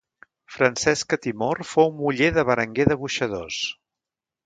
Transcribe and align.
Francesca 0.53 1.19
Timor 1.27 1.63
fou 1.73 1.93
muller 2.01 2.33
de 2.39 2.47
Berenguer 2.51 2.91
de 2.93 3.01
Boixadors. 3.07 3.65